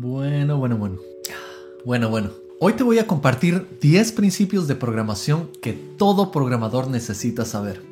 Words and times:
Bueno, 0.00 0.58
bueno, 0.58 0.76
bueno. 0.76 0.98
Bueno, 1.84 2.08
bueno. 2.08 2.30
Hoy 2.60 2.74
te 2.74 2.84
voy 2.84 3.00
a 3.00 3.08
compartir 3.08 3.66
10 3.80 4.12
principios 4.12 4.68
de 4.68 4.76
programación 4.76 5.50
que 5.60 5.72
todo 5.72 6.30
programador 6.30 6.86
necesita 6.86 7.44
saber. 7.44 7.82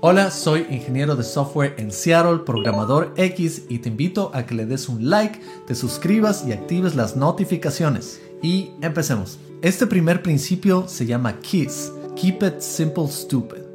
Hola, 0.00 0.32
soy 0.32 0.66
ingeniero 0.68 1.14
de 1.14 1.22
software 1.22 1.76
en 1.78 1.92
Seattle, 1.92 2.40
programador 2.44 3.14
X, 3.16 3.66
y 3.68 3.78
te 3.78 3.88
invito 3.88 4.32
a 4.34 4.46
que 4.46 4.56
le 4.56 4.66
des 4.66 4.88
un 4.88 5.08
like, 5.08 5.40
te 5.68 5.76
suscribas 5.76 6.44
y 6.44 6.50
actives 6.50 6.96
las 6.96 7.14
notificaciones. 7.14 8.20
Y 8.42 8.72
empecemos. 8.80 9.38
Este 9.62 9.86
primer 9.86 10.24
principio 10.24 10.88
se 10.88 11.06
llama 11.06 11.38
KISS, 11.38 11.92
Keep 12.16 12.42
It 12.42 12.58
Simple 12.58 13.06
Stupid 13.06 13.65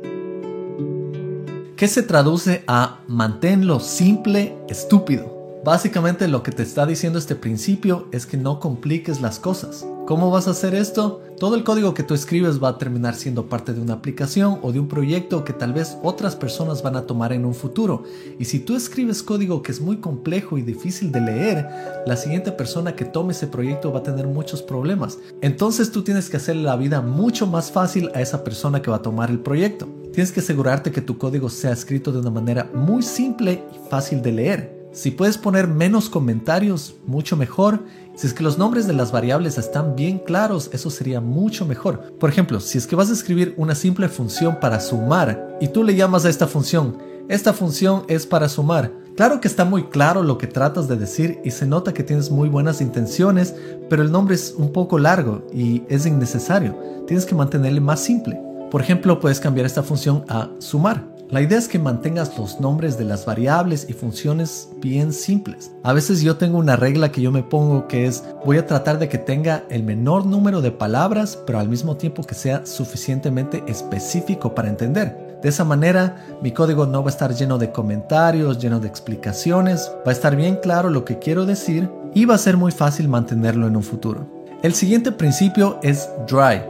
que 1.82 1.88
se 1.88 2.04
traduce 2.04 2.64
a 2.68 3.00
manténlo 3.08 3.80
simple, 3.80 4.56
estúpido. 4.70 5.62
Básicamente 5.66 6.28
lo 6.28 6.44
que 6.44 6.52
te 6.52 6.62
está 6.62 6.86
diciendo 6.86 7.18
este 7.18 7.36
principio 7.36 8.08
es 8.12 8.28
que 8.28 8.38
no 8.38 8.60
compliques 8.60 9.20
las 9.20 9.40
cosas. 9.40 9.84
¿Cómo 10.06 10.30
vas 10.30 10.48
a 10.48 10.52
hacer 10.52 10.76
esto? 10.76 11.24
Todo 11.40 11.56
el 11.56 11.64
código 11.64 11.96
que 11.96 12.04
tú 12.04 12.14
escribes 12.14 12.62
va 12.62 12.70
a 12.70 12.78
terminar 12.78 13.16
siendo 13.16 13.50
parte 13.50 13.74
de 13.74 13.82
una 13.82 13.94
aplicación 13.94 14.60
o 14.62 14.72
de 14.72 14.80
un 14.80 14.88
proyecto 14.88 15.44
que 15.44 15.54
tal 15.54 15.74
vez 15.74 15.98
otras 16.04 16.36
personas 16.36 16.84
van 16.84 16.98
a 16.98 17.08
tomar 17.08 17.34
en 17.34 17.46
un 17.46 17.56
futuro. 17.56 18.04
Y 18.38 18.46
si 18.46 18.60
tú 18.60 18.76
escribes 18.76 19.24
código 19.24 19.64
que 19.64 19.72
es 19.72 19.82
muy 19.82 19.98
complejo 19.98 20.60
y 20.60 20.62
difícil 20.62 21.12
de 21.12 21.22
leer, 21.22 21.68
la 22.06 22.16
siguiente 22.16 22.52
persona 22.52 22.96
que 22.96 23.06
tome 23.06 23.32
ese 23.32 23.48
proyecto 23.48 23.92
va 23.92 24.02
a 24.02 24.04
tener 24.04 24.28
muchos 24.28 24.62
problemas. 24.62 25.18
Entonces 25.42 25.92
tú 25.92 26.04
tienes 26.04 26.30
que 26.30 26.38
hacerle 26.38 26.62
la 26.62 26.76
vida 26.76 27.02
mucho 27.02 27.48
más 27.48 27.72
fácil 27.72 28.12
a 28.14 28.22
esa 28.22 28.44
persona 28.44 28.84
que 28.84 28.92
va 28.92 28.98
a 28.98 29.02
tomar 29.02 29.32
el 29.32 29.40
proyecto. 29.40 29.88
Tienes 30.14 30.34
que 30.34 30.42
asegurarte 30.42 30.92
que 30.92 31.02
tu 31.02 31.18
código 31.18 31.50
sea 31.50 31.72
escrito 31.72 32.12
de 32.12 32.20
una 32.20 32.30
manera 32.30 32.70
muy 32.74 33.02
simple 33.02 33.64
y 33.74 33.90
fácil 33.90 34.22
de 34.22 34.32
leer. 34.34 34.82
Si 34.92 35.12
puedes 35.12 35.38
poner 35.38 35.70
menos 35.70 36.10
comentarios, 36.10 36.96
mucho 37.08 37.38
mejor. 37.38 37.86
Si 38.16 38.28
es 38.28 38.34
que 38.34 38.44
los 38.44 38.58
nombres 38.58 38.88
de 38.88 38.94
las 38.94 39.14
variables 39.14 39.58
están 39.58 39.96
bien 39.96 40.20
claros, 40.20 40.70
eso 40.74 40.90
sería 40.90 41.22
mucho 41.22 41.66
mejor. 41.66 42.14
Por 42.20 42.30
ejemplo, 42.30 42.60
si 42.60 42.78
es 42.78 42.88
que 42.88 42.98
vas 42.98 43.10
a 43.10 43.14
escribir 43.14 43.54
una 43.56 43.74
simple 43.74 44.10
función 44.10 44.60
para 44.60 44.82
sumar 44.82 45.58
y 45.62 45.70
tú 45.70 45.86
le 45.86 45.96
llamas 45.96 46.26
a 46.26 46.30
esta 46.30 46.46
función, 46.46 46.98
esta 47.30 47.54
función 47.54 48.04
es 48.10 48.26
para 48.28 48.50
sumar. 48.50 48.92
Claro 49.16 49.40
que 49.40 49.48
está 49.48 49.64
muy 49.64 49.86
claro 49.86 50.24
lo 50.24 50.38
que 50.38 50.48
tratas 50.48 50.90
de 50.90 50.98
decir 50.98 51.40
y 51.46 51.52
se 51.52 51.66
nota 51.66 51.94
que 51.94 52.04
tienes 52.04 52.32
muy 52.32 52.50
buenas 52.50 52.82
intenciones, 52.82 53.56
pero 53.90 54.04
el 54.04 54.12
nombre 54.12 54.36
es 54.36 54.54
un 54.58 54.74
poco 54.74 55.00
largo 55.00 55.48
y 55.54 55.84
es 55.88 56.06
innecesario. 56.06 56.76
Tienes 57.08 57.26
que 57.26 57.36
mantenerle 57.36 57.80
más 57.80 58.02
simple. 58.02 58.51
Por 58.72 58.82
ejemplo, 58.82 59.20
puedes 59.20 59.42
cambiar 59.42 59.66
esta 59.66 59.84
función 59.84 60.24
a 60.30 60.50
sumar. 60.60 61.04
La 61.30 61.42
idea 61.42 61.58
es 61.58 61.68
que 61.68 61.78
mantengas 61.78 62.38
los 62.38 62.62
nombres 62.62 62.98
de 62.98 63.04
las 63.04 63.26
variables 63.26 63.86
y 63.90 63.94
funciones 63.94 64.70
bien 64.78 65.12
simples. 65.12 65.72
A 65.84 65.92
veces 65.92 66.22
yo 66.22 66.38
tengo 66.38 66.58
una 66.58 66.78
regla 66.78 67.12
que 67.12 67.22
yo 67.22 67.32
me 67.32 67.44
pongo 67.44 67.88
que 67.90 68.06
es 68.06 68.24
voy 68.46 68.58
a 68.58 68.66
tratar 68.66 68.98
de 68.98 69.10
que 69.10 69.18
tenga 69.18 69.66
el 69.70 69.84
menor 69.84 70.26
número 70.26 70.62
de 70.62 70.72
palabras, 70.72 71.38
pero 71.46 71.60
al 71.60 71.68
mismo 71.68 71.98
tiempo 71.98 72.24
que 72.24 72.34
sea 72.34 72.66
suficientemente 72.66 73.62
específico 73.68 74.56
para 74.56 74.70
entender. 74.70 75.40
De 75.42 75.50
esa 75.50 75.66
manera, 75.66 76.38
mi 76.42 76.52
código 76.52 76.86
no 76.86 77.04
va 77.04 77.10
a 77.10 77.14
estar 77.14 77.34
lleno 77.34 77.58
de 77.58 77.72
comentarios, 77.72 78.58
lleno 78.58 78.80
de 78.80 78.88
explicaciones, 78.88 79.92
va 80.08 80.12
a 80.12 80.16
estar 80.16 80.36
bien 80.38 80.58
claro 80.62 80.90
lo 80.90 81.04
que 81.04 81.20
quiero 81.20 81.46
decir 81.46 81.90
y 82.14 82.24
va 82.24 82.36
a 82.36 82.38
ser 82.38 82.56
muy 82.56 82.72
fácil 82.72 83.10
mantenerlo 83.10 83.68
en 83.68 83.76
un 83.76 83.84
futuro. 83.84 84.28
El 84.64 84.74
siguiente 84.74 85.12
principio 85.12 85.78
es 85.82 86.10
dry. 86.28 86.62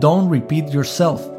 Don't 0.00 0.32
repeat 0.32 0.70
yourself 0.70 1.33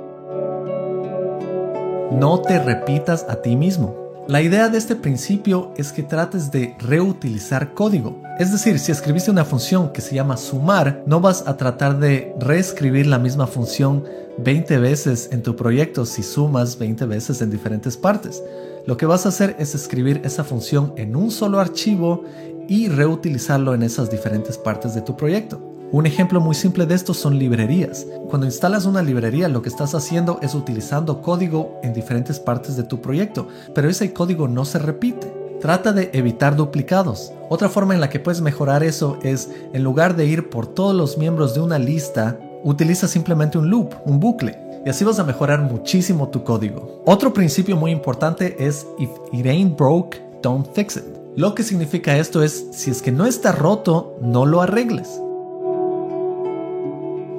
no 2.12 2.42
te 2.42 2.60
repitas 2.60 3.26
a 3.30 3.42
ti 3.42 3.56
mismo. 3.56 4.06
La 4.28 4.42
idea 4.42 4.70
de 4.70 4.78
este 4.78 4.96
principio 4.96 5.72
es 5.78 5.92
que 5.92 6.02
trates 6.02 6.50
de 6.50 6.76
reutilizar 6.80 7.74
código. 7.74 8.22
Es 8.40 8.52
decir, 8.52 8.80
si 8.80 8.92
escribiste 8.92 9.30
una 9.30 9.46
función 9.46 9.94
que 9.94 10.02
se 10.02 10.16
llama 10.16 10.38
sumar, 10.38 11.04
no 11.06 11.20
vas 11.20 11.48
a 11.48 11.58
tratar 11.58 12.00
de 12.00 12.34
reescribir 12.40 13.06
la 13.06 13.20
misma 13.20 13.46
función 13.46 14.04
20 14.40 14.80
veces 14.80 15.30
en 15.32 15.44
tu 15.44 15.56
proyecto 15.56 16.06
si 16.06 16.24
sumas 16.24 16.80
20 16.80 17.06
veces 17.06 17.42
en 17.42 17.52
diferentes 17.52 17.98
partes. 17.98 18.44
Lo 18.88 18.98
que 18.98 19.06
vas 19.06 19.26
a 19.26 19.30
hacer 19.30 19.56
es 19.60 19.76
escribir 19.76 20.22
esa 20.24 20.44
función 20.44 20.94
en 20.98 21.16
un 21.16 21.30
solo 21.30 21.60
archivo 21.60 22.24
y 22.68 22.88
reutilizarlo 22.88 23.76
en 23.76 23.84
esas 23.84 24.10
diferentes 24.10 24.58
partes 24.58 24.96
de 24.96 25.02
tu 25.02 25.16
proyecto. 25.16 25.75
Un 25.92 26.06
ejemplo 26.06 26.42
muy 26.42 26.56
simple 26.56 26.86
de 26.86 26.96
esto 26.96 27.14
son 27.14 27.38
librerías. 27.38 28.08
Cuando 28.30 28.48
instalas 28.48 28.86
una 28.86 29.04
librería 29.04 29.48
lo 29.48 29.62
que 29.62 29.70
estás 29.70 29.94
haciendo 29.94 30.40
es 30.42 30.56
utilizando 30.56 31.22
código 31.22 31.80
en 31.84 31.94
diferentes 31.94 32.40
partes 32.40 32.76
de 32.76 32.84
tu 32.84 33.02
proyecto, 33.02 33.48
pero 33.74 33.90
ese 33.90 34.12
código 34.12 34.48
no 34.48 34.66
se 34.66 34.80
repite. 34.80 35.32
Trata 35.62 35.94
de 35.94 36.10
evitar 36.14 36.56
duplicados. 36.56 37.32
Otra 37.50 37.70
forma 37.70 37.94
en 37.94 38.02
la 38.02 38.10
que 38.10 38.20
puedes 38.20 38.42
mejorar 38.42 38.84
eso 38.84 39.18
es, 39.24 39.50
en 39.74 39.84
lugar 39.84 40.16
de 40.16 40.26
ir 40.26 40.50
por 40.50 40.68
todos 40.68 40.96
los 40.96 41.18
miembros 41.18 41.54
de 41.54 41.62
una 41.62 41.80
lista, 41.80 42.40
utiliza 42.64 43.08
simplemente 43.08 43.58
un 43.58 43.70
loop, 43.70 43.94
un 44.06 44.20
bucle. 44.20 44.60
Y 44.86 44.90
así 44.90 45.04
vas 45.06 45.20
a 45.20 45.24
mejorar 45.24 45.62
muchísimo 45.62 46.30
tu 46.30 46.44
código. 46.44 47.02
Otro 47.06 47.34
principio 47.34 47.78
muy 47.78 47.92
importante 47.92 48.56
es 48.60 48.86
if 49.00 49.10
it 49.32 49.46
ain't 49.46 49.78
broke, 49.78 50.18
don't 50.42 50.68
fix 50.74 50.98
it. 50.98 51.06
Lo 51.36 51.56
que 51.56 51.64
significa 51.64 52.18
esto 52.18 52.44
es, 52.44 52.68
si 52.72 52.92
es 52.92 53.02
que 53.02 53.12
no 53.12 53.26
está 53.26 53.52
roto, 53.52 54.18
no 54.22 54.46
lo 54.46 54.62
arregles. 54.62 55.22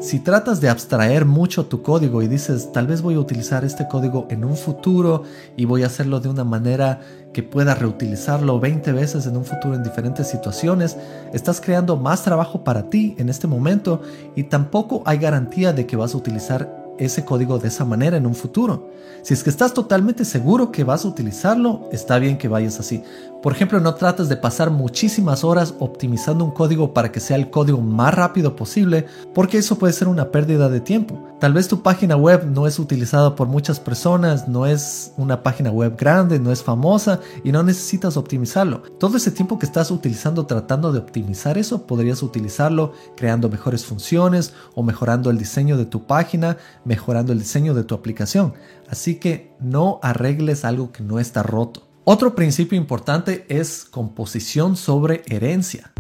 Si 0.06 0.20
tratas 0.20 0.60
de 0.60 0.68
abstraer 0.68 1.24
mucho 1.24 1.66
tu 1.66 1.82
código 1.82 2.22
y 2.22 2.28
dices, 2.28 2.70
tal 2.70 2.86
vez 2.86 3.02
voy 3.02 3.16
a 3.16 3.18
utilizar 3.18 3.64
este 3.64 3.88
código 3.88 4.28
en 4.30 4.44
un 4.44 4.56
futuro 4.56 5.24
y 5.56 5.64
voy 5.64 5.82
a 5.82 5.86
hacerlo 5.86 6.20
de 6.20 6.28
una 6.28 6.44
manera 6.44 7.00
que 7.32 7.42
pueda 7.42 7.74
reutilizarlo 7.74 8.60
20 8.60 8.92
veces 8.92 9.26
en 9.26 9.36
un 9.36 9.44
futuro 9.44 9.74
en 9.74 9.82
diferentes 9.82 10.28
situaciones, 10.28 10.96
estás 11.32 11.60
creando 11.60 11.96
más 11.96 12.22
trabajo 12.22 12.62
para 12.62 12.88
ti 12.88 13.16
en 13.18 13.28
este 13.28 13.48
momento 13.48 14.00
y 14.36 14.44
tampoco 14.44 15.02
hay 15.06 15.18
garantía 15.18 15.72
de 15.72 15.86
que 15.86 15.96
vas 15.96 16.14
a 16.14 16.18
utilizar 16.18 16.85
ese 16.98 17.24
código 17.24 17.58
de 17.58 17.68
esa 17.68 17.84
manera 17.84 18.16
en 18.16 18.26
un 18.26 18.34
futuro. 18.34 18.90
Si 19.22 19.34
es 19.34 19.42
que 19.42 19.50
estás 19.50 19.74
totalmente 19.74 20.24
seguro 20.24 20.70
que 20.70 20.84
vas 20.84 21.04
a 21.04 21.08
utilizarlo, 21.08 21.88
está 21.90 22.18
bien 22.18 22.38
que 22.38 22.46
vayas 22.46 22.78
así. 22.78 23.02
Por 23.42 23.52
ejemplo, 23.52 23.80
no 23.80 23.94
trates 23.94 24.28
de 24.28 24.36
pasar 24.36 24.70
muchísimas 24.70 25.44
horas 25.44 25.74
optimizando 25.78 26.44
un 26.44 26.50
código 26.50 26.92
para 26.94 27.12
que 27.12 27.20
sea 27.20 27.36
el 27.36 27.50
código 27.50 27.80
más 27.80 28.14
rápido 28.14 28.56
posible, 28.56 29.06
porque 29.34 29.58
eso 29.58 29.78
puede 29.78 29.92
ser 29.92 30.08
una 30.08 30.30
pérdida 30.30 30.68
de 30.68 30.80
tiempo. 30.80 31.18
Tal 31.38 31.52
vez 31.52 31.68
tu 31.68 31.82
página 31.82 32.16
web 32.16 32.46
no 32.46 32.66
es 32.66 32.78
utilizada 32.78 33.36
por 33.36 33.46
muchas 33.46 33.78
personas, 33.78 34.48
no 34.48 34.64
es 34.64 35.12
una 35.16 35.42
página 35.42 35.70
web 35.70 35.94
grande, 35.96 36.40
no 36.40 36.50
es 36.50 36.62
famosa 36.62 37.20
y 37.44 37.52
no 37.52 37.62
necesitas 37.62 38.16
optimizarlo. 38.16 38.82
Todo 38.98 39.16
ese 39.16 39.30
tiempo 39.30 39.58
que 39.58 39.66
estás 39.66 39.90
utilizando 39.90 40.46
tratando 40.46 40.92
de 40.92 40.98
optimizar 40.98 41.58
eso, 41.58 41.86
podrías 41.86 42.22
utilizarlo 42.22 42.94
creando 43.16 43.50
mejores 43.50 43.84
funciones 43.84 44.54
o 44.74 44.82
mejorando 44.82 45.30
el 45.30 45.38
diseño 45.38 45.76
de 45.76 45.84
tu 45.84 46.04
página, 46.04 46.56
mejorando 46.86 47.32
el 47.32 47.40
diseño 47.40 47.74
de 47.74 47.84
tu 47.84 47.94
aplicación. 47.94 48.54
Así 48.88 49.16
que 49.16 49.54
no 49.60 49.98
arregles 50.02 50.64
algo 50.64 50.92
que 50.92 51.02
no 51.02 51.18
está 51.18 51.42
roto. 51.42 51.88
Otro 52.04 52.34
principio 52.34 52.78
importante 52.78 53.44
es 53.48 53.84
composición 53.84 54.76
sobre 54.76 55.22
herencia. 55.26 55.92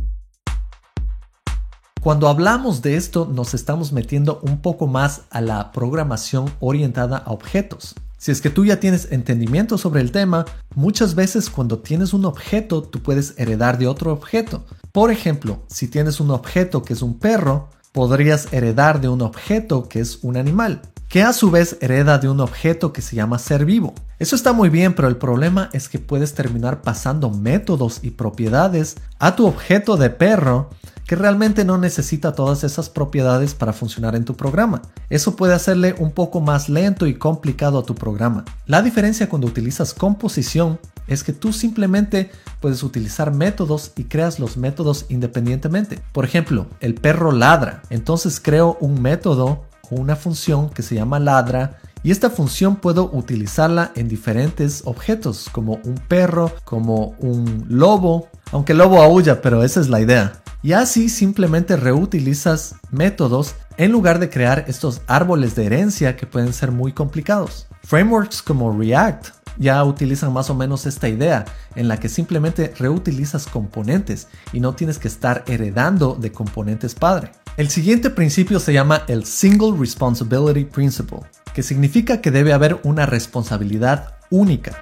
Cuando 2.00 2.28
hablamos 2.28 2.82
de 2.82 2.96
esto 2.96 3.26
nos 3.26 3.52
estamos 3.52 3.92
metiendo 3.92 4.38
un 4.44 4.62
poco 4.62 4.86
más 4.86 5.22
a 5.30 5.40
la 5.40 5.72
programación 5.72 6.48
orientada 6.60 7.18
a 7.18 7.32
objetos. 7.32 7.96
Si 8.16 8.30
es 8.30 8.40
que 8.40 8.48
tú 8.48 8.64
ya 8.64 8.78
tienes 8.78 9.10
entendimiento 9.10 9.76
sobre 9.76 10.00
el 10.00 10.12
tema, 10.12 10.46
muchas 10.76 11.16
veces 11.16 11.50
cuando 11.50 11.80
tienes 11.80 12.14
un 12.14 12.24
objeto 12.24 12.84
tú 12.84 13.02
puedes 13.02 13.34
heredar 13.38 13.76
de 13.76 13.88
otro 13.88 14.12
objeto. 14.12 14.64
Por 14.92 15.10
ejemplo, 15.10 15.64
si 15.66 15.88
tienes 15.88 16.20
un 16.20 16.30
objeto 16.30 16.82
que 16.82 16.92
es 16.92 17.02
un 17.02 17.18
perro, 17.18 17.70
podrías 17.96 18.52
heredar 18.52 19.00
de 19.00 19.08
un 19.08 19.22
objeto 19.22 19.88
que 19.88 20.00
es 20.00 20.18
un 20.20 20.36
animal 20.36 20.82
que 21.08 21.22
a 21.22 21.32
su 21.32 21.50
vez 21.50 21.78
hereda 21.80 22.18
de 22.18 22.28
un 22.28 22.40
objeto 22.40 22.92
que 22.92 23.00
se 23.00 23.16
llama 23.16 23.38
ser 23.38 23.64
vivo. 23.64 23.94
Eso 24.18 24.36
está 24.36 24.52
muy 24.52 24.68
bien, 24.68 24.94
pero 24.94 25.08
el 25.08 25.16
problema 25.16 25.70
es 25.72 25.88
que 25.88 25.98
puedes 25.98 26.34
terminar 26.34 26.82
pasando 26.82 27.30
métodos 27.30 28.00
y 28.02 28.10
propiedades 28.10 28.96
a 29.18 29.34
tu 29.34 29.46
objeto 29.46 29.96
de 29.96 30.10
perro 30.10 30.68
que 31.06 31.16
realmente 31.16 31.64
no 31.64 31.78
necesita 31.78 32.34
todas 32.34 32.64
esas 32.64 32.88
propiedades 32.88 33.54
para 33.54 33.72
funcionar 33.72 34.16
en 34.16 34.24
tu 34.24 34.36
programa. 34.36 34.82
Eso 35.08 35.36
puede 35.36 35.54
hacerle 35.54 35.94
un 35.98 36.10
poco 36.10 36.40
más 36.40 36.68
lento 36.68 37.06
y 37.06 37.14
complicado 37.14 37.78
a 37.78 37.84
tu 37.84 37.94
programa. 37.94 38.44
La 38.66 38.82
diferencia 38.82 39.28
cuando 39.28 39.46
utilizas 39.46 39.94
composición 39.94 40.78
es 41.06 41.22
que 41.22 41.32
tú 41.32 41.52
simplemente 41.52 42.30
puedes 42.60 42.82
utilizar 42.82 43.32
métodos 43.32 43.92
y 43.96 44.04
creas 44.04 44.40
los 44.40 44.56
métodos 44.56 45.06
independientemente. 45.08 46.00
Por 46.12 46.24
ejemplo, 46.24 46.66
el 46.80 46.94
perro 46.94 47.30
ladra. 47.30 47.82
Entonces 47.90 48.40
creo 48.40 48.76
un 48.80 49.00
método 49.00 49.64
una 49.90 50.16
función 50.16 50.70
que 50.70 50.82
se 50.82 50.94
llama 50.94 51.18
ladra 51.18 51.78
y 52.02 52.10
esta 52.10 52.30
función 52.30 52.76
puedo 52.76 53.10
utilizarla 53.12 53.92
en 53.94 54.08
diferentes 54.08 54.82
objetos 54.84 55.48
como 55.50 55.80
un 55.84 55.94
perro, 55.94 56.52
como 56.64 57.16
un 57.18 57.66
lobo, 57.68 58.28
aunque 58.52 58.72
el 58.72 58.78
lobo 58.78 59.02
aúlla, 59.02 59.40
pero 59.42 59.62
esa 59.62 59.80
es 59.80 59.88
la 59.88 60.00
idea. 60.00 60.40
Y 60.66 60.72
así 60.72 61.08
simplemente 61.08 61.76
reutilizas 61.76 62.74
métodos 62.90 63.54
en 63.76 63.92
lugar 63.92 64.18
de 64.18 64.28
crear 64.28 64.64
estos 64.66 65.00
árboles 65.06 65.54
de 65.54 65.64
herencia 65.64 66.16
que 66.16 66.26
pueden 66.26 66.52
ser 66.52 66.72
muy 66.72 66.92
complicados. 66.92 67.68
Frameworks 67.84 68.42
como 68.42 68.76
React 68.76 69.28
ya 69.58 69.84
utilizan 69.84 70.32
más 70.32 70.50
o 70.50 70.56
menos 70.56 70.84
esta 70.84 71.08
idea 71.08 71.44
en 71.76 71.86
la 71.86 72.00
que 72.00 72.08
simplemente 72.08 72.74
reutilizas 72.80 73.46
componentes 73.46 74.26
y 74.52 74.58
no 74.58 74.74
tienes 74.74 74.98
que 74.98 75.06
estar 75.06 75.44
heredando 75.46 76.16
de 76.20 76.32
componentes 76.32 76.96
padre. 76.96 77.30
El 77.56 77.70
siguiente 77.70 78.10
principio 78.10 78.58
se 78.58 78.72
llama 78.72 79.02
el 79.06 79.24
Single 79.24 79.78
Responsibility 79.78 80.64
Principle, 80.64 81.20
que 81.54 81.62
significa 81.62 82.20
que 82.20 82.32
debe 82.32 82.52
haber 82.52 82.80
una 82.82 83.06
responsabilidad 83.06 84.16
única. 84.30 84.80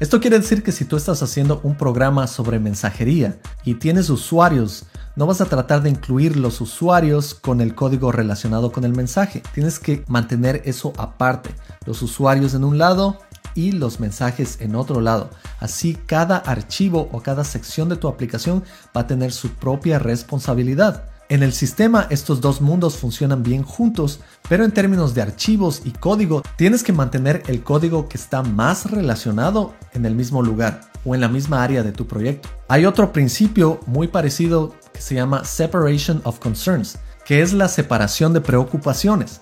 Esto 0.00 0.20
quiere 0.20 0.40
decir 0.40 0.64
que 0.64 0.72
si 0.72 0.84
tú 0.84 0.96
estás 0.96 1.22
haciendo 1.22 1.60
un 1.62 1.76
programa 1.76 2.26
sobre 2.26 2.58
mensajería 2.58 3.38
y 3.64 3.74
tienes 3.74 4.10
usuarios, 4.10 4.86
no 5.14 5.24
vas 5.24 5.40
a 5.40 5.44
tratar 5.44 5.82
de 5.82 5.90
incluir 5.90 6.36
los 6.36 6.60
usuarios 6.60 7.32
con 7.32 7.60
el 7.60 7.76
código 7.76 8.10
relacionado 8.10 8.72
con 8.72 8.82
el 8.82 8.92
mensaje. 8.92 9.40
Tienes 9.54 9.78
que 9.78 10.04
mantener 10.08 10.62
eso 10.64 10.92
aparte. 10.96 11.50
Los 11.86 12.02
usuarios 12.02 12.54
en 12.54 12.64
un 12.64 12.76
lado 12.76 13.20
y 13.54 13.70
los 13.70 14.00
mensajes 14.00 14.60
en 14.60 14.74
otro 14.74 15.00
lado. 15.00 15.30
Así 15.60 15.94
cada 15.94 16.38
archivo 16.38 17.08
o 17.12 17.22
cada 17.22 17.44
sección 17.44 17.88
de 17.88 17.94
tu 17.94 18.08
aplicación 18.08 18.64
va 18.96 19.02
a 19.02 19.06
tener 19.06 19.30
su 19.30 19.50
propia 19.50 20.00
responsabilidad. 20.00 21.04
En 21.30 21.42
el 21.42 21.54
sistema 21.54 22.06
estos 22.10 22.42
dos 22.42 22.60
mundos 22.60 22.96
funcionan 22.98 23.42
bien 23.42 23.62
juntos, 23.62 24.20
pero 24.46 24.64
en 24.64 24.72
términos 24.72 25.14
de 25.14 25.22
archivos 25.22 25.80
y 25.84 25.90
código 25.90 26.42
tienes 26.56 26.82
que 26.82 26.92
mantener 26.92 27.42
el 27.46 27.62
código 27.62 28.08
que 28.08 28.18
está 28.18 28.42
más 28.42 28.90
relacionado 28.90 29.72
en 29.94 30.04
el 30.04 30.14
mismo 30.14 30.42
lugar 30.42 30.82
o 31.02 31.14
en 31.14 31.22
la 31.22 31.28
misma 31.28 31.62
área 31.62 31.82
de 31.82 31.92
tu 31.92 32.06
proyecto. 32.06 32.50
Hay 32.68 32.84
otro 32.84 33.12
principio 33.12 33.80
muy 33.86 34.08
parecido 34.08 34.74
que 34.92 35.00
se 35.00 35.14
llama 35.14 35.44
Separation 35.44 36.20
of 36.24 36.40
Concerns, 36.40 36.98
que 37.24 37.40
es 37.40 37.54
la 37.54 37.68
separación 37.68 38.34
de 38.34 38.42
preocupaciones. 38.42 39.40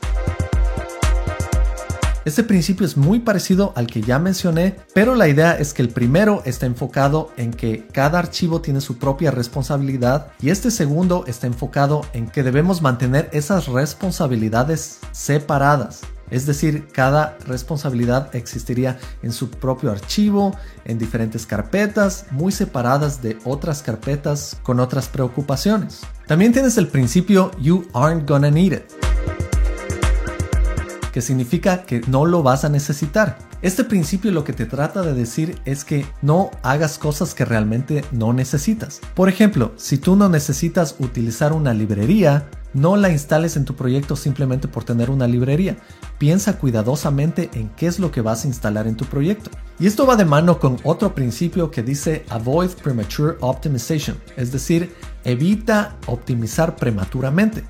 Este 2.25 2.45
principio 2.45 2.87
es 2.87 2.97
muy 2.97 3.19
parecido 3.19 3.73
al 3.75 3.89
que 3.89 4.01
ya 4.01 4.21
mencioné, 4.21 4.77
pero 4.95 5.17
la 5.17 5.27
idea 5.27 5.59
es 5.59 5.75
que 5.75 5.83
el 5.83 5.89
primero 5.89 6.41
está 6.45 6.67
enfocado 6.67 7.33
en 7.37 7.51
que 7.51 7.89
cada 7.93 8.21
archivo 8.21 8.61
tiene 8.61 8.81
su 8.81 8.97
propia 8.97 9.33
responsabilidad 9.33 10.29
y 10.41 10.51
este 10.51 10.71
segundo 10.71 11.25
está 11.27 11.49
enfocado 11.49 12.07
en 12.13 12.29
que 12.29 12.45
debemos 12.45 12.81
mantener 12.81 13.29
esas 13.33 13.67
responsabilidades 13.67 15.01
separadas. 15.11 16.03
Es 16.31 16.47
decir, 16.47 16.87
cada 16.93 17.37
responsabilidad 17.47 18.35
existiría 18.35 18.99
en 19.23 19.33
su 19.33 19.51
propio 19.51 19.91
archivo, 19.91 20.57
en 20.85 20.99
diferentes 20.99 21.45
carpetas, 21.45 22.27
muy 22.31 22.53
separadas 22.53 23.21
de 23.21 23.37
otras 23.45 23.83
carpetas 23.83 24.57
con 24.63 24.79
otras 24.79 25.09
preocupaciones. 25.09 26.01
También 26.29 26.53
tienes 26.53 26.79
el 26.79 26.87
principio 26.87 27.51
You 27.61 27.85
aren't 27.93 28.29
gonna 28.29 28.51
need 28.51 28.73
it 28.73 29.02
que 31.13 31.21
significa 31.21 31.85
que 31.85 32.01
no 32.09 32.25
lo 32.25 32.43
vas 32.43 32.65
a 32.65 32.69
necesitar. 32.69 33.39
Este 33.63 33.85
principio 33.85 34.33
lo 34.33 34.43
que 34.43 34.53
te 34.53 34.67
trata 34.67 35.03
de 35.03 35.15
decir 35.15 35.61
es 35.65 35.85
que 35.85 36.05
no 36.21 36.51
hagas 36.63 36.99
cosas 36.99 37.35
que 37.35 37.45
realmente 37.45 38.05
no 38.11 38.33
necesitas. 38.33 39.01
Por 39.15 39.29
ejemplo, 39.29 39.73
si 39.77 39.99
tú 39.99 40.17
no 40.17 40.29
necesitas 40.29 40.97
utilizar 40.99 41.53
una 41.53 41.73
librería, 41.73 42.49
no 42.75 42.97
la 42.97 43.11
instales 43.11 43.57
en 43.57 43.65
tu 43.65 43.77
proyecto 43.77 44.17
simplemente 44.17 44.67
por 44.67 44.85
tener 44.85 45.11
una 45.11 45.27
librería. 45.27 45.77
Piensa 46.19 46.59
cuidadosamente 46.59 47.51
en 47.55 47.69
qué 47.71 47.87
es 47.87 47.99
lo 47.99 48.11
que 48.11 48.23
vas 48.23 48.45
a 48.45 48.49
instalar 48.49 48.87
en 48.87 48.97
tu 48.97 49.05
proyecto. 49.05 49.51
Y 49.79 49.87
esto 49.87 50.07
va 50.07 50.17
de 50.17 50.25
mano 50.25 50.59
con 50.59 50.79
otro 50.85 51.15
principio 51.15 51.71
que 51.71 51.83
dice 51.83 52.25
Avoid 52.31 52.71
Premature 52.83 53.37
Optimization, 53.41 54.17
es 54.37 54.53
decir, 54.53 54.95
evita 55.25 55.97
optimizar 56.07 56.77
prematuramente. 56.77 57.63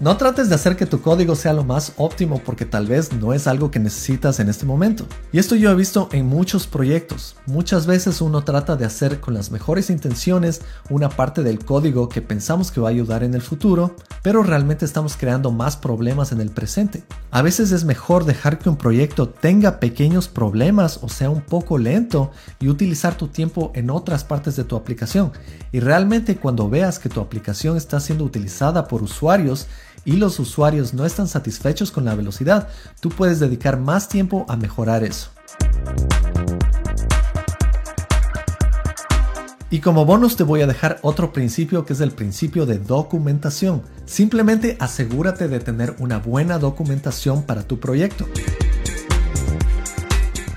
No 0.00 0.16
trates 0.16 0.48
de 0.48 0.54
hacer 0.54 0.76
que 0.76 0.86
tu 0.86 1.02
código 1.02 1.34
sea 1.34 1.52
lo 1.52 1.62
más 1.62 1.92
óptimo 1.98 2.40
porque 2.42 2.64
tal 2.64 2.86
vez 2.86 3.12
no 3.12 3.34
es 3.34 3.46
algo 3.46 3.70
que 3.70 3.78
necesitas 3.78 4.40
en 4.40 4.48
este 4.48 4.64
momento. 4.64 5.04
Y 5.30 5.38
esto 5.38 5.56
yo 5.56 5.70
he 5.70 5.74
visto 5.74 6.08
en 6.12 6.24
muchos 6.24 6.66
proyectos. 6.66 7.36
Muchas 7.44 7.86
veces 7.86 8.22
uno 8.22 8.42
trata 8.42 8.76
de 8.76 8.86
hacer 8.86 9.20
con 9.20 9.34
las 9.34 9.50
mejores 9.50 9.90
intenciones 9.90 10.62
una 10.88 11.10
parte 11.10 11.42
del 11.42 11.62
código 11.62 12.08
que 12.08 12.22
pensamos 12.22 12.70
que 12.70 12.80
va 12.80 12.88
a 12.88 12.92
ayudar 12.92 13.22
en 13.24 13.34
el 13.34 13.42
futuro, 13.42 13.94
pero 14.22 14.42
realmente 14.42 14.86
estamos 14.86 15.18
creando 15.18 15.50
más 15.50 15.76
problemas 15.76 16.32
en 16.32 16.40
el 16.40 16.48
presente. 16.48 17.02
A 17.30 17.42
veces 17.42 17.70
es 17.70 17.84
mejor 17.84 18.24
dejar 18.24 18.58
que 18.58 18.70
un 18.70 18.76
proyecto 18.76 19.28
tenga 19.28 19.80
pequeños 19.80 20.28
problemas 20.28 20.98
o 21.02 21.10
sea 21.10 21.28
un 21.28 21.42
poco 21.42 21.76
lento 21.76 22.30
y 22.58 22.70
utilizar 22.70 23.16
tu 23.16 23.28
tiempo 23.28 23.70
en 23.74 23.90
otras 23.90 24.24
partes 24.24 24.56
de 24.56 24.64
tu 24.64 24.76
aplicación. 24.76 25.30
Y 25.72 25.80
realmente 25.80 26.36
cuando 26.36 26.70
veas 26.70 26.98
que 26.98 27.10
tu 27.10 27.20
aplicación 27.20 27.76
está 27.76 28.00
siendo 28.00 28.24
utilizada 28.24 28.88
por 28.88 29.02
usuarios, 29.02 29.68
y 30.04 30.12
los 30.12 30.38
usuarios 30.38 30.94
no 30.94 31.04
están 31.04 31.28
satisfechos 31.28 31.90
con 31.90 32.04
la 32.04 32.14
velocidad, 32.14 32.68
tú 33.00 33.08
puedes 33.10 33.40
dedicar 33.40 33.78
más 33.78 34.08
tiempo 34.08 34.46
a 34.48 34.56
mejorar 34.56 35.04
eso. 35.04 35.30
Y 39.72 39.78
como 39.78 40.04
bonus 40.04 40.36
te 40.36 40.42
voy 40.42 40.62
a 40.62 40.66
dejar 40.66 40.98
otro 41.02 41.32
principio 41.32 41.86
que 41.86 41.92
es 41.92 42.00
el 42.00 42.10
principio 42.10 42.66
de 42.66 42.78
documentación. 42.78 43.82
Simplemente 44.04 44.76
asegúrate 44.80 45.46
de 45.46 45.60
tener 45.60 45.94
una 46.00 46.18
buena 46.18 46.58
documentación 46.58 47.44
para 47.44 47.62
tu 47.62 47.78
proyecto. 47.78 48.26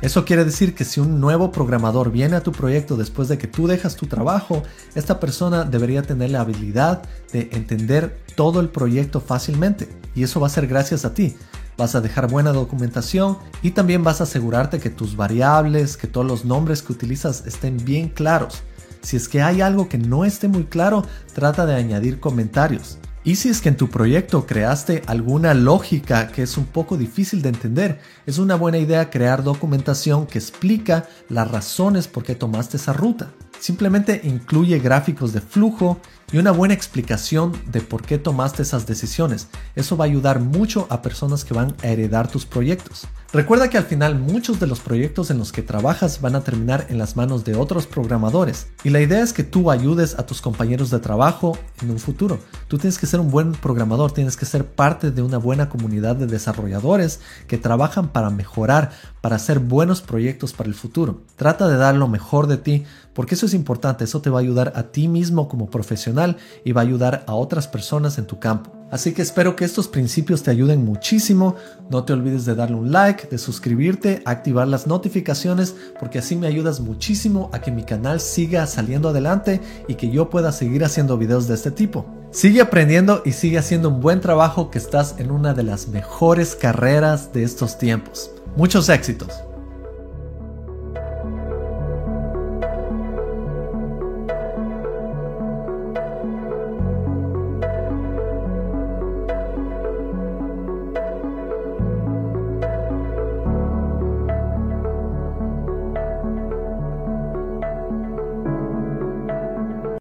Eso 0.04 0.26
quiere 0.26 0.44
decir 0.44 0.76
que 0.76 0.84
si 0.84 1.00
un 1.00 1.22
nuevo 1.22 1.50
programador 1.54 2.12
viene 2.12 2.36
a 2.36 2.44
tu 2.44 2.52
proyecto 2.52 2.98
después 2.98 3.30
de 3.30 3.38
que 3.38 3.48
tú 3.48 3.68
dejas 3.68 3.96
tu 3.96 4.06
trabajo, 4.06 4.62
esta 4.96 5.18
persona 5.18 5.64
debería 5.64 6.02
tener 6.02 6.32
la 6.32 6.42
habilidad 6.42 7.04
de 7.32 7.48
entender 7.54 8.20
todo 8.36 8.60
el 8.60 8.68
proyecto 8.68 9.22
fácilmente. 9.22 9.88
Y 10.14 10.24
eso 10.24 10.42
va 10.42 10.48
a 10.48 10.50
ser 10.50 10.68
gracias 10.68 11.06
a 11.06 11.14
ti. 11.14 11.38
Vas 11.78 11.96
a 11.96 12.02
dejar 12.02 12.30
buena 12.30 12.52
documentación 12.52 13.38
y 13.62 13.72
también 13.72 14.04
vas 14.04 14.20
a 14.20 14.26
asegurarte 14.26 14.82
que 14.82 14.90
tus 14.90 15.16
variables, 15.16 15.96
que 15.96 16.08
todos 16.08 16.28
los 16.28 16.44
nombres 16.44 16.82
que 16.82 16.92
utilizas 16.92 17.46
estén 17.48 17.78
bien 17.78 18.10
claros. 18.10 18.62
Si 19.04 19.16
es 19.16 19.30
que 19.30 19.42
hay 19.42 19.62
algo 19.62 19.88
que 19.88 20.00
no 20.00 20.26
esté 20.26 20.50
muy 20.50 20.66
claro, 20.66 21.06
trata 21.34 21.66
de 21.66 21.76
añadir 21.76 22.20
comentarios. 22.20 22.98
Y 23.26 23.38
si 23.38 23.48
es 23.48 23.62
que 23.62 23.70
en 23.70 23.78
tu 23.78 23.90
proyecto 23.90 24.46
creaste 24.46 25.02
alguna 25.08 25.54
lógica 25.54 26.28
que 26.28 26.44
es 26.44 26.58
un 26.58 26.66
poco 26.66 26.98
difícil 26.98 27.42
de 27.42 27.50
entender, 27.50 28.02
es 28.26 28.38
una 28.38 28.56
buena 28.56 28.80
idea 28.80 29.10
crear 29.10 29.44
documentación 29.44 30.28
que 30.28 30.40
explica 30.40 31.08
las 31.30 31.50
razones 31.50 32.10
por 32.10 32.26
qué 32.26 32.36
tomaste 32.36 32.76
esa 32.76 32.92
ruta. 32.92 33.32
Simplemente 33.62 34.20
incluye 34.26 34.78
gráficos 34.80 35.32
de 35.32 35.40
flujo 35.40 36.02
y 36.34 36.38
una 36.38 36.52
buena 36.52 36.74
explicación 36.74 37.54
de 37.72 37.80
por 37.80 38.02
qué 38.02 38.18
tomaste 38.18 38.64
esas 38.64 38.88
decisiones. 38.88 39.48
Eso 39.74 39.96
va 39.96 40.04
a 40.04 40.10
ayudar 40.10 40.42
mucho 40.42 40.86
a 40.90 41.02
personas 41.02 41.46
que 41.46 41.54
van 41.54 41.74
a 41.82 41.88
heredar 41.88 42.28
tus 42.28 42.46
proyectos. 42.46 43.08
Recuerda 43.34 43.68
que 43.68 43.80
al 43.80 43.86
final 43.86 44.20
muchos 44.20 44.60
de 44.60 44.68
los 44.68 44.80
proyectos 44.80 45.32
en 45.32 45.40
los 45.40 45.52
que 45.52 45.64
trabajas 45.64 46.22
van 46.22 46.36
a 46.36 46.42
terminar 46.42 46.86
en 46.90 47.00
las 47.00 47.16
manos 47.16 47.44
de 47.44 47.56
otros 47.56 47.88
programadores 47.88 48.68
y 48.84 48.92
la 48.92 49.02
idea 49.02 49.24
es 49.24 49.34
que 49.34 49.44
tú 49.44 49.72
ayudes 49.72 50.20
a 50.20 50.28
tus 50.28 50.40
compañeros 50.40 50.92
de 50.92 51.00
trabajo 51.00 51.58
en 51.82 51.90
un 51.90 51.98
futuro. 51.98 52.38
Tú 52.68 52.78
tienes 52.78 53.00
que 53.00 53.08
ser 53.08 53.20
un 53.20 53.32
buen 53.32 53.54
programador, 53.54 54.12
tienes 54.12 54.38
que 54.38 54.46
ser 54.46 54.68
parte 54.68 55.10
de 55.10 55.24
una 55.24 55.40
buena 55.40 55.68
comunidad 55.68 56.16
de 56.16 56.28
desarrolladores 56.28 57.22
que 57.48 57.58
trabajan 57.58 58.10
para 58.10 58.30
mejorar, 58.30 58.92
para 59.20 59.38
hacer 59.38 59.58
buenos 59.58 60.04
proyectos 60.04 60.54
para 60.54 60.70
el 60.70 60.76
futuro. 60.76 61.24
Trata 61.36 61.68
de 61.68 61.78
dar 61.78 61.96
lo 61.96 62.08
mejor 62.08 62.46
de 62.46 62.58
ti 62.58 62.84
porque 63.16 63.34
eso 63.34 63.48
es 63.48 63.56
importante, 63.56 64.04
eso 64.04 64.22
te 64.22 64.30
va 64.30 64.38
a 64.38 64.42
ayudar 64.42 64.74
a 64.76 64.84
ti 64.92 65.08
mismo 65.08 65.48
como 65.48 65.72
profesional 65.72 66.38
y 66.64 66.72
va 66.72 66.82
a 66.82 66.86
ayudar 66.86 67.24
a 67.26 67.34
otras 67.34 67.68
personas 67.68 68.20
en 68.20 68.28
tu 68.28 68.38
campo. 68.38 68.84
Así 68.94 69.12
que 69.12 69.24
espero 69.24 69.56
que 69.56 69.66
estos 69.66 69.88
principios 69.88 70.44
te 70.44 70.52
ayuden 70.52 70.86
muchísimo. 70.86 71.56
No 71.90 72.04
te 72.04 72.14
olvides 72.14 72.46
de 72.46 72.54
darle 72.54 72.76
un 72.76 72.92
de 73.30 73.38
suscribirte, 73.38 74.22
activar 74.26 74.68
las 74.68 74.88
notificaciones, 74.88 75.76
porque 76.00 76.20
así 76.20 76.36
me 76.36 76.48
ayudas 76.48 76.80
muchísimo 76.80 77.50
a 77.54 77.62
que 77.62 77.72
mi 77.72 77.84
canal 77.84 78.20
siga 78.20 78.68
saliendo 78.68 79.10
adelante 79.10 79.62
y 79.88 79.96
que 79.96 80.10
yo 80.10 80.30
pueda 80.30 80.52
seguir 80.52 80.84
haciendo 80.84 81.18
videos 81.18 81.48
de 81.48 81.56
este 81.56 81.72
tipo. 81.72 82.06
Sigue 82.32 82.62
aprendiendo 82.62 83.22
y 83.26 83.34
sigue 83.34 83.60
haciendo 83.60 83.90
un 83.90 84.02
buen 84.02 84.20
trabajo 84.20 84.72
que 84.72 84.80
estás 84.80 85.16
en 85.20 85.32
una 85.32 85.54
de 85.54 85.64
las 85.64 85.88
mejores 85.88 86.56
carreras 86.56 87.32
de 87.32 87.44
estos 87.44 87.78
tiempos. 87.78 88.32
Muchos 88.56 88.90
éxitos. 88.90 89.44